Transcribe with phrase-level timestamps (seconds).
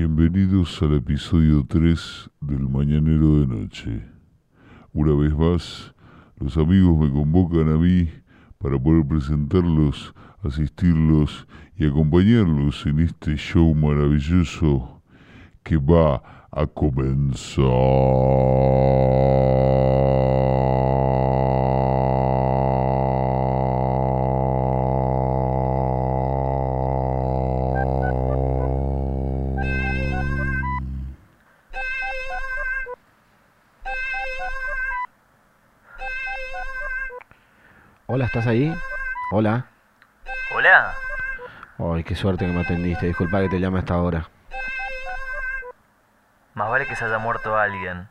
[0.00, 4.02] Bienvenidos al episodio 3 del Mañanero de Noche.
[4.94, 5.94] Una vez más,
[6.38, 8.08] los amigos me convocan a mí
[8.56, 15.02] para poder presentarlos, asistirlos y acompañarlos en este show maravilloso
[15.62, 17.68] que va a comenzar.
[38.12, 38.76] Hola, ¿estás ahí?
[39.30, 39.66] Hola.
[40.52, 40.94] Hola.
[41.78, 43.06] Ay, qué suerte que me atendiste.
[43.06, 44.28] Disculpa que te llame hasta ahora.
[46.54, 48.08] Más vale que se haya muerto alguien.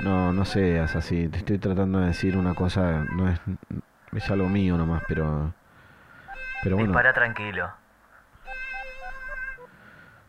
[0.00, 1.28] No, no seas así.
[1.28, 3.06] Te estoy tratando de decir una cosa.
[3.14, 3.40] No es.
[4.12, 5.54] Es algo mío nomás, pero.
[6.62, 6.90] Pero bueno.
[6.90, 7.70] Dispara tranquilo.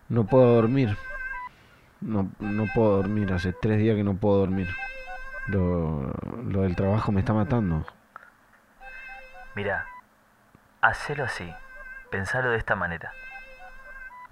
[0.07, 0.97] No puedo dormir.
[1.99, 3.33] No, no puedo dormir.
[3.33, 4.69] Hace tres días que no puedo dormir.
[5.47, 6.13] Lo,
[6.47, 7.85] lo del trabajo me está matando.
[9.55, 9.85] Mira,
[10.81, 11.55] hacelo así.
[12.11, 13.13] Pensalo de esta manera.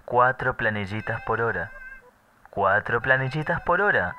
[0.04, 1.72] Cuatro planillitas por hora.
[2.50, 4.18] Cuatro planillitas por hora.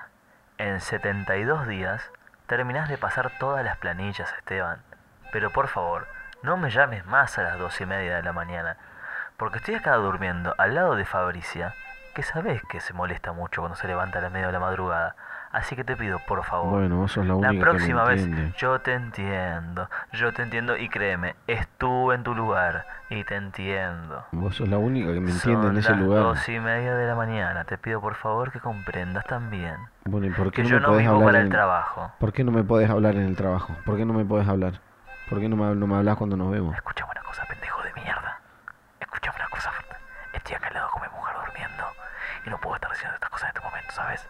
[0.57, 2.11] En 72 días
[2.47, 4.83] terminás de pasar todas las planillas, Esteban.
[5.31, 6.09] Pero por favor,
[6.43, 8.79] no me llames más a las dos y media de la mañana.
[9.37, 11.75] Porque estoy acá durmiendo al lado de Fabricia,
[12.15, 15.17] que sabes que se molesta mucho cuando se levanta a la media de la madrugada.
[15.55, 16.81] Así que te pido, por favor.
[16.81, 18.55] Bueno, vos sos la única La próxima que me vez entiende.
[18.59, 24.25] yo te entiendo, yo te entiendo y créeme, estuve en tu lugar y te entiendo.
[24.33, 26.23] Vos sos la única que me entiende en Son ese las lugar.
[26.25, 30.31] dos y media de la mañana, te pido por favor que comprendas también Bueno, ¿y
[30.31, 32.13] por qué que no yo me no podés vivo hablar para en el trabajo.
[32.19, 33.77] ¿Por qué no me podés hablar en el trabajo?
[33.87, 34.81] ¿Por qué no me podés hablar?
[35.31, 36.75] ¿Por qué no me, no me hablas cuando nos vemos?
[36.75, 38.41] Escuchame una cosa, pendejo de mierda.
[38.99, 39.71] Escuchame una cosa.
[40.33, 41.85] Estoy acá al lado con mi mujer durmiendo
[42.45, 44.29] y no puedo estar haciendo estas cosas en este momento, ¿sabes?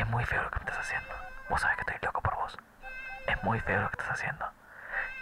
[0.00, 1.14] Es muy feo lo que me estás haciendo.
[1.50, 2.56] Vos sabés que estoy loco por vos.
[3.26, 4.46] Es muy feo lo que estás haciendo.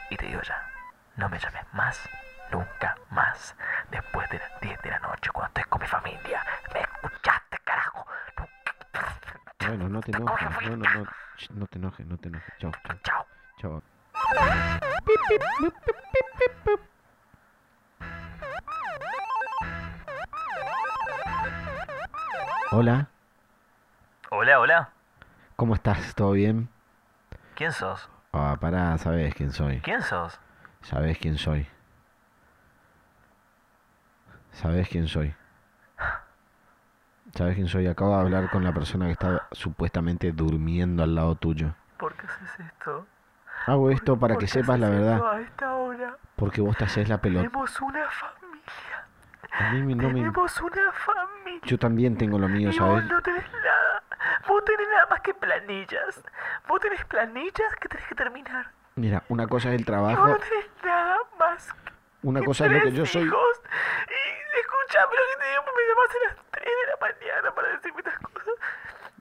[0.09, 0.71] Y te digo ya,
[1.17, 2.09] no me llames más,
[2.53, 3.57] nunca más,
[3.91, 6.45] después de las 10 de la noche cuando estés con mi familia.
[6.73, 8.07] ¿Me escuchaste, carajo?
[9.67, 10.49] Bueno, no te enojes.
[10.63, 11.07] No, no, no.
[11.51, 12.55] No te enojes, no te enojes.
[12.59, 12.73] Chao,
[13.03, 13.27] Chao.
[13.59, 13.83] chao.
[22.71, 23.09] Hola,
[24.69, 24.91] Hola.
[25.57, 26.15] ¿cómo estás?
[26.15, 26.69] ¿Todo bien?
[27.55, 28.11] ¿Quién sos?
[28.35, 29.81] Ah, pará, sabes quién soy.
[29.81, 30.39] ¿Quién sos?
[30.83, 31.67] Sabes quién soy.
[34.53, 35.35] Sabes quién soy.
[37.35, 37.87] Sabes quién soy.
[37.87, 41.75] Acabo de hablar con la persona que está supuestamente durmiendo al lado tuyo.
[41.97, 43.07] ¿Por qué haces esto?
[43.65, 45.33] Hago esto para ¿Por que sepas la verdad.
[45.33, 46.19] A esta hora.
[46.37, 47.49] Porque vos te haces la pelota.
[47.49, 49.07] Tenemos una familia.
[49.51, 50.15] A mí no me...
[50.17, 51.61] Tenemos una familia.
[51.65, 53.03] Yo también tengo lo mío, y ¿sabes?
[53.05, 53.98] vos no tenés nada.
[54.47, 56.23] Vos tenés nada más que planillas.
[56.67, 58.71] Vos tenés planillas que tenés que terminar.
[58.97, 61.89] Mira, una cosa es el vos trabajo, no tenés nada más que
[62.23, 63.23] una cosa es lo que yo soy.
[63.23, 63.61] hijos.
[64.09, 67.69] Y escuchame lo que te digo, me llamas a las 3 de la mañana para
[67.69, 68.55] decirme estas cosas.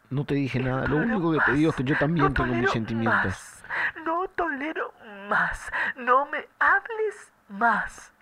[0.10, 2.54] No te dije nada, lo único que te digo es que yo también No tengo
[2.56, 3.26] mis sentimientos.
[3.26, 3.64] más.
[4.04, 4.94] No tolero
[5.30, 5.70] más.
[5.96, 8.14] No me hables más.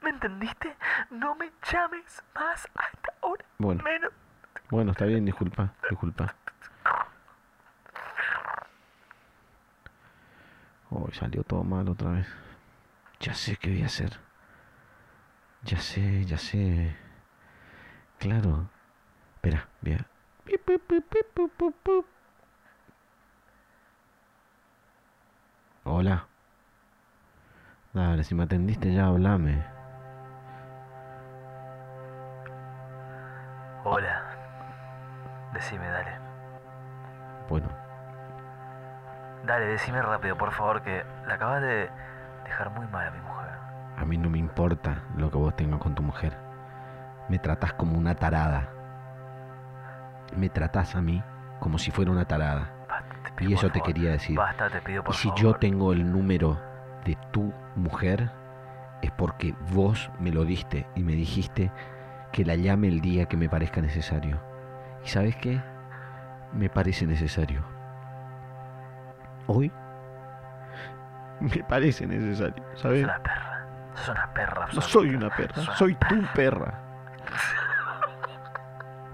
[0.00, 0.76] ¿Me entendiste?
[1.10, 3.44] No me llames más a esta hora.
[3.58, 4.12] Bueno, Menos.
[4.72, 6.34] Bueno, está bien, disculpa, disculpa.
[10.88, 12.26] Hoy salió todo mal otra vez.
[13.20, 14.18] Ya sé qué voy a hacer.
[15.62, 16.96] Ya sé, ya sé.
[18.18, 18.70] Claro.
[19.34, 20.06] Espera, voy a...
[25.84, 26.26] Hola.
[27.92, 29.62] Dale, si me atendiste ya, hablame.
[33.84, 34.41] Hola.
[35.52, 36.10] Decime, dale.
[37.48, 37.68] Bueno,
[39.44, 41.90] Dale, decime rápido, por favor, que la acabas de
[42.44, 43.48] dejar muy mal a mi mujer.
[43.98, 46.36] a mí no me importa lo que vos tengas con tu mujer.
[47.28, 48.68] Me tratás como una tarada.
[50.36, 51.22] Me tratás a mí
[51.60, 52.70] como si fuera una tarada.
[52.88, 53.94] Basta, te pido Y eso por te favor.
[53.94, 54.36] quería decir.
[54.36, 55.42] Basta, te pido por Y si favor.
[55.42, 56.60] yo tengo el número
[57.04, 58.30] de tu mujer,
[59.02, 61.72] es porque vos me lo diste y me dijiste
[62.30, 64.40] que la llame el día que me parezca necesario.
[65.04, 65.60] ¿Y sabes qué?
[66.52, 67.64] Me parece necesario.
[69.46, 69.70] Hoy
[71.40, 73.04] me parece necesario, Sos ¿sabes?
[73.04, 73.66] una perra.
[73.94, 74.54] Sos una perra.
[74.54, 74.88] No absoluta.
[74.88, 76.78] soy una perra, Sos una soy tu perra.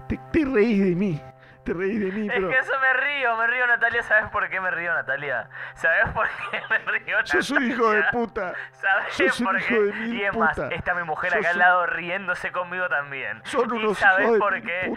[0.07, 1.21] Te, te reís de mí,
[1.73, 4.49] te reís de mí, Es pero que eso me río, me río Natalia, ¿sabes por
[4.49, 5.47] qué me río Natalia?
[5.75, 7.25] ¿Sabes por qué me río Natalia?
[7.25, 8.53] sos un hijo de puta.
[8.71, 9.79] ¿Sabes por hijo qué?
[9.81, 13.41] de mil y es más, está mi mujer acá al lado riéndose conmigo también.
[13.45, 14.93] Son ¿Y unos sabes hijos de por qué?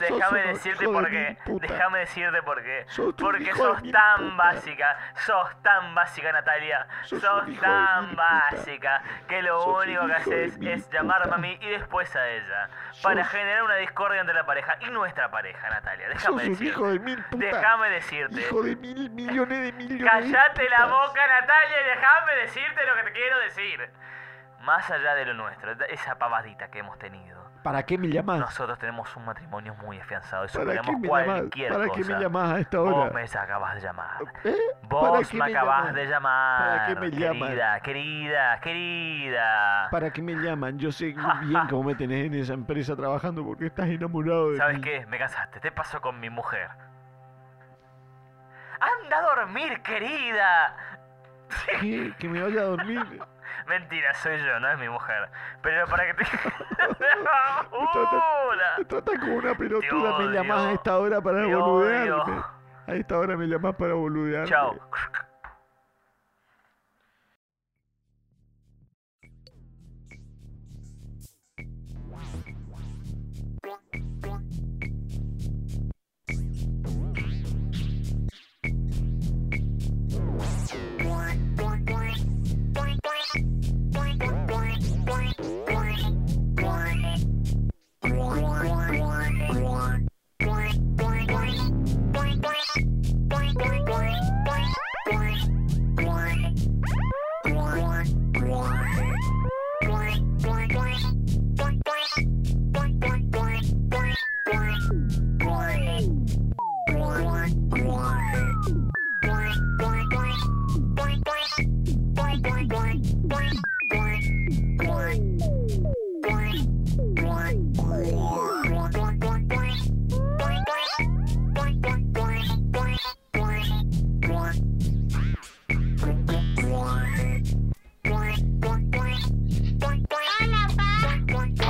[0.00, 1.36] Déjame decirte por qué.
[1.46, 2.86] Déjame decirte por qué.
[3.18, 7.20] Porque sos tan básica, sos tan básica Natalia, Sos
[7.60, 11.34] tan básica que lo Sos único que haces es llamarme puta.
[11.34, 12.68] a mí y después a ella.
[13.02, 16.08] Para Sos- generar una discordia entre la pareja y nuestra pareja, Natalia.
[16.18, 16.64] Sos Déjame un decirte.
[16.64, 17.46] hijo de mil puta.
[17.46, 18.40] Déjame decirte.
[18.40, 19.98] Hijo de mil millones de millones.
[19.98, 23.90] de Cállate la boca, Natalia, y déjame decirte lo que te quiero decir.
[24.60, 27.33] Más allá de lo nuestro, esa pavadita que hemos tenido.
[27.64, 28.40] ¿Para qué me llamás?
[28.40, 32.00] Nosotros tenemos un matrimonio muy afianzado y ¿Para qué superamos me cualquier ¿Para cosa.
[32.00, 33.10] qué me llamás a esta Vos hora?
[33.10, 34.10] me acabas de llamar.
[34.44, 34.56] ¿Eh?
[34.82, 35.94] Vos ¿Para qué me acabas llaman?
[35.94, 36.58] de llamar.
[36.68, 37.48] ¿Para qué me llaman?
[37.48, 39.88] Querida, querida, querida.
[39.90, 40.78] ¿Para qué me llaman?
[40.78, 44.58] Yo sé muy bien cómo me tenés en esa empresa trabajando porque estás enamorado de
[44.58, 44.82] ¿Sabes mí.
[44.82, 45.06] qué?
[45.06, 45.58] Me cansaste.
[45.60, 46.68] Te paso con mi mujer.
[48.78, 50.76] Anda a dormir, querida.
[51.80, 52.12] ¿Qué?
[52.18, 53.22] ¿Que me vaya a dormir?
[53.66, 55.28] Mentira, soy yo, no es mi mujer.
[55.62, 56.24] Pero para que te.
[56.98, 58.74] trata- Hola.
[58.78, 62.42] Me tratan como una pelotuda, me llamás a esta hora para boludearme.
[62.86, 64.48] A esta hora me llamás para boludearme.
[64.48, 64.78] Chao.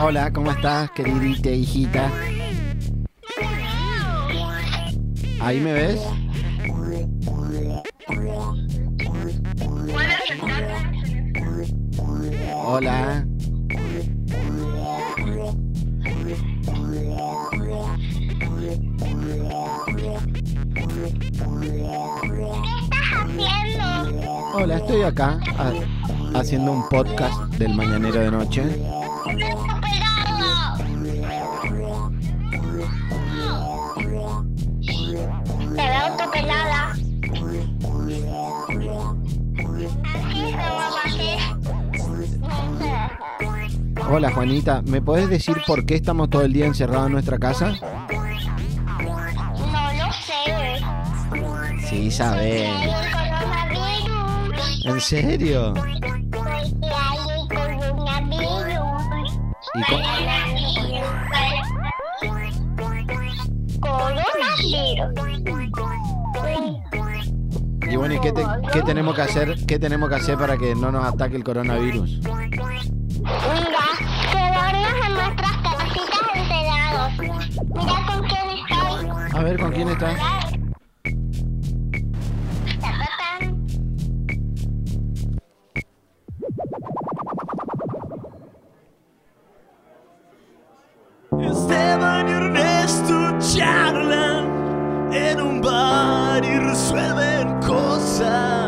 [0.07, 2.13] Hola, ¿cómo estás, queridita hijita?
[5.41, 5.99] ¿Ahí me ves?
[12.67, 13.25] Hola.
[24.55, 28.63] Hola, estoy acá ha- haciendo un podcast del mañanero de noche.
[44.11, 47.73] Hola Juanita, ¿me podés decir por qué estamos todo el día encerrados en nuestra casa?
[47.73, 47.79] No
[49.93, 50.79] lo sé.
[51.89, 52.71] Sí, coronavirus.
[54.85, 55.73] ¿En serio?
[59.75, 60.95] ¿Y Coronavirus.
[67.91, 69.55] Y bueno, ¿y qué, te- qué tenemos que hacer?
[69.67, 72.21] ¿Qué tenemos que hacer para que no nos ataque el coronavirus?
[73.25, 73.87] Mira,
[74.33, 77.13] quedarnos en nuestras casitas encerrados.
[77.19, 79.09] Mira con quién estoy.
[79.33, 80.19] A ver, ¿con quién estás?
[91.41, 98.64] Esteban y Ernesto charlan en un bar y resuelven cosas.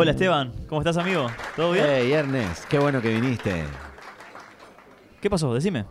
[0.00, 1.26] Hola Esteban, ¿cómo estás amigo?
[1.56, 1.84] ¿Todo bien?
[1.88, 3.64] Hey, Ernest, qué bueno que viniste.
[5.20, 5.52] ¿Qué pasó?
[5.52, 5.86] Decime.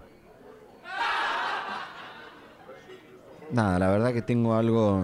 [3.51, 5.03] Nada, la verdad que tengo algo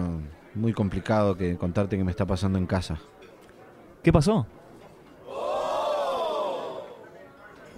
[0.54, 2.98] muy complicado que contarte que me está pasando en casa.
[4.02, 4.46] ¿Qué pasó?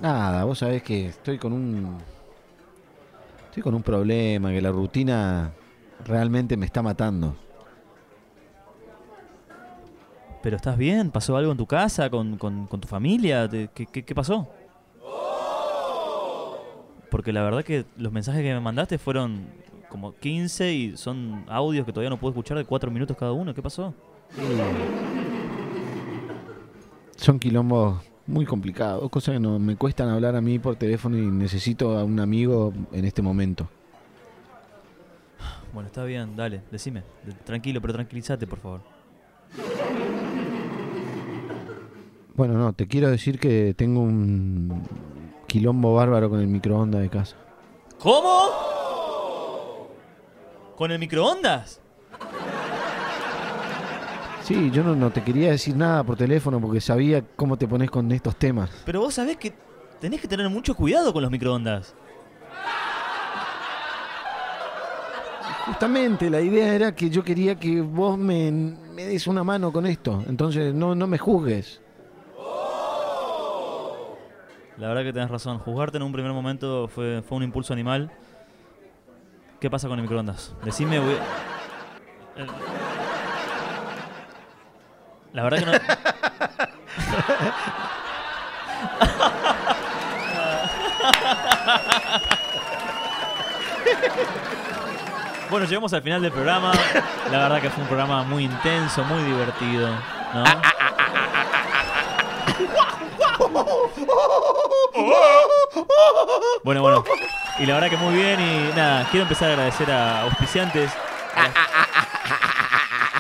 [0.00, 1.98] Nada, vos sabés que estoy con un
[3.46, 5.50] Estoy con un problema, que la rutina
[6.04, 7.34] realmente me está matando.
[10.46, 11.10] ¿Pero estás bien?
[11.10, 13.48] ¿Pasó algo en tu casa, con, con- con tu familia?
[13.48, 14.46] ¿Te- ¿Qué, qué- qué pasó?
[17.10, 19.48] Porque la verdad que los mensajes que me mandaste fueron
[19.88, 23.52] como 15 y son audios que todavía no puedo escuchar de 4 minutos cada uno.
[23.54, 23.92] ¿Qué pasó?
[27.16, 31.22] Son quilombos muy complicados, cosas que no me cuestan hablar a mí por teléfono y
[31.26, 33.68] necesito a un amigo en este momento.
[35.74, 37.02] Bueno, está bien, dale, decime.
[37.24, 38.95] De- Tranquilo, pero tranquilízate, por favor.
[42.36, 44.82] Bueno, no, te quiero decir que tengo un
[45.46, 47.34] quilombo bárbaro con el microondas de casa.
[47.98, 49.88] ¿Cómo?
[50.76, 51.80] ¿Con el microondas?
[54.42, 57.90] Sí, yo no, no te quería decir nada por teléfono porque sabía cómo te pones
[57.90, 58.70] con estos temas.
[58.84, 59.54] Pero vos sabés que
[59.98, 61.94] tenés que tener mucho cuidado con los microondas.
[65.64, 69.86] Justamente la idea era que yo quería que vos me, me des una mano con
[69.86, 70.22] esto.
[70.28, 71.80] Entonces no, no me juzgues.
[74.78, 75.58] La verdad que tenés razón.
[75.58, 78.10] Juzgarte en un primer momento fue, fue un impulso animal.
[79.60, 80.54] ¿Qué pasa con el microondas?
[80.64, 81.16] Decime, voy...
[85.32, 85.72] La verdad que no...
[95.48, 96.72] Bueno, llegamos al final del programa.
[97.30, 99.90] La verdad que fue un programa muy intenso, muy divertido.
[100.34, 100.44] ¿no?
[106.62, 107.04] Bueno, bueno.
[107.58, 110.90] Y la verdad que muy bien y nada, quiero empezar a agradecer a auspiciantes.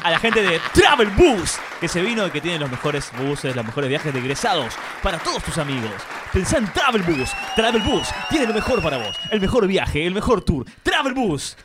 [0.02, 3.56] A la, gente de Travel Bus, que se vino y que tiene los mejores buses,
[3.56, 5.90] los mejores viajes de egresados para todos tus amigos.
[6.32, 7.30] Pensá en Travel Bus.
[7.56, 9.16] Travel Bus tiene lo mejor para vos.
[9.30, 10.64] El mejor viaje, el mejor tour.
[10.82, 11.56] Travel Bus.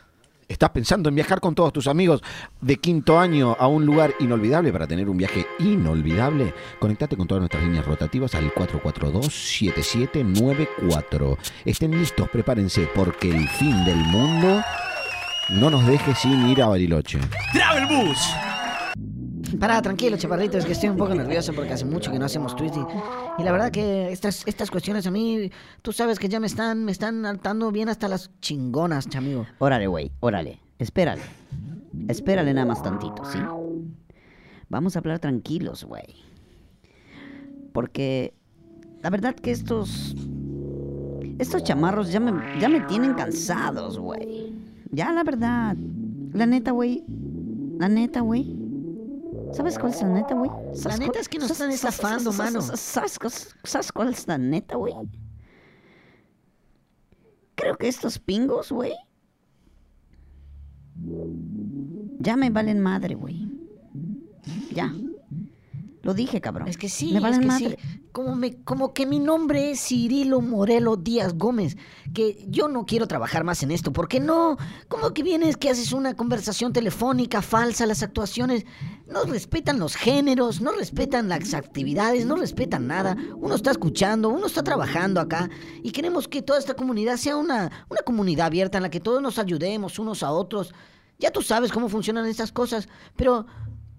[0.52, 2.20] ¿Estás pensando en viajar con todos tus amigos
[2.60, 6.52] de quinto año a un lugar inolvidable para tener un viaje inolvidable?
[6.78, 11.38] Conectate con todas nuestras líneas rotativas al 442-7794.
[11.64, 14.60] Estén listos, prepárense, porque el fin del mundo
[15.48, 17.18] no nos deje sin ir a Bariloche.
[17.54, 18.18] Travel Bus.
[19.62, 22.56] Pará, tranquilo, chaparrito, es que estoy un poco nervioso porque hace mucho que no hacemos
[22.56, 22.78] tweets
[23.38, 25.52] y, la verdad que estas, estas cuestiones a mí,
[25.82, 29.46] tú sabes que ya me están, me están hartando bien hasta las chingonas, chamigo.
[29.60, 30.58] Órale, güey, órale.
[30.80, 31.22] Espérale.
[32.08, 33.38] Espérale nada más tantito, ¿sí?
[34.68, 36.16] Vamos a hablar tranquilos, güey.
[37.72, 38.34] Porque
[39.00, 40.16] la verdad que estos...
[41.38, 44.52] Estos chamarros ya me, ya me tienen cansados, güey.
[44.90, 45.76] Ya, la verdad.
[46.32, 47.04] La neta, güey.
[47.78, 48.61] La neta, güey.
[49.52, 50.50] ¿Sabes cuál es la neta, güey?
[50.74, 52.60] ¿Sabes neta es que nos están estafando, mano.
[52.62, 54.94] ¿Sabes, cos- ¿Sabes cuál es la neta, güey?
[57.54, 58.92] Creo que estos pingos, güey.
[62.18, 63.48] Ya me valen madre, güey.
[64.72, 64.92] Ya.
[66.02, 66.66] Lo dije, cabrón.
[66.68, 67.78] Es que sí, Me es que madre.
[67.80, 68.00] sí.
[68.10, 71.76] Como, me, como que mi nombre es Cirilo Morelo Díaz Gómez,
[72.12, 73.92] que yo no quiero trabajar más en esto.
[73.92, 74.58] ¿Por qué no?
[74.88, 78.66] Como que vienes que haces una conversación telefónica falsa, las actuaciones,
[79.06, 83.16] no respetan los géneros, no respetan las actividades, no respetan nada.
[83.36, 85.48] Uno está escuchando, uno está trabajando acá
[85.82, 89.22] y queremos que toda esta comunidad sea una, una comunidad abierta en la que todos
[89.22, 90.74] nos ayudemos unos a otros.
[91.18, 93.46] Ya tú sabes cómo funcionan estas cosas, pero,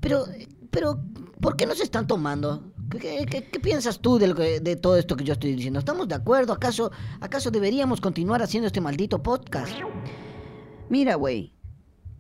[0.02, 0.26] pero,
[0.74, 1.00] pero,
[1.40, 2.74] ¿por qué nos están tomando?
[2.90, 5.54] ¿Qué, qué- qué- qué piensas tú de, lo que- de todo esto que yo estoy
[5.56, 5.80] diciendo?
[5.80, 6.52] ¿Estamos de acuerdo?
[6.54, 9.72] ¿Acaso, ¿Acaso deberíamos continuar haciendo este maldito podcast?
[10.90, 11.54] Mira, güey.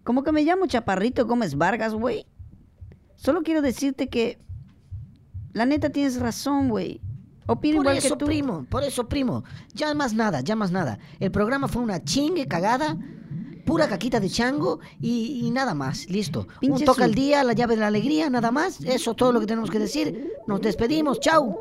[0.03, 2.25] Como que me llamo Chaparrito Gómez Vargas, güey.
[3.15, 4.39] Solo quiero decirte que.
[5.53, 7.00] La neta tienes razón, güey.
[7.45, 8.25] Opino Por igual eso, que tú.
[8.25, 9.43] primo, por eso, primo.
[9.74, 10.98] Ya más nada, ya más nada.
[11.19, 12.98] El programa fue una chingue cagada,
[13.65, 16.10] pura caquita de chango y, y nada más.
[16.10, 16.48] Listo.
[16.60, 18.82] Pinche Un toca al día, la llave de la alegría, nada más.
[18.82, 20.34] Eso es todo lo que tenemos que decir.
[20.48, 21.20] Nos despedimos.
[21.20, 21.58] Chau.